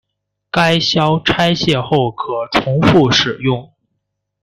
[0.49, 3.71] 该销拆卸后可重复使用。